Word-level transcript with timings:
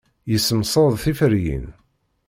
Yessemsed 0.31 0.91
tiferyin. 1.03 1.65